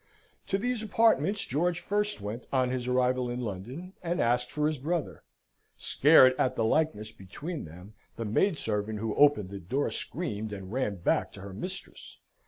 [0.47, 4.79] To these apartments George first went on his arrival in London, and asked for his
[4.79, 5.21] brother.
[5.77, 10.73] Scared at the likeness between them, the maid servant who opened the door screamed, and
[10.73, 12.17] ran back to her mistress.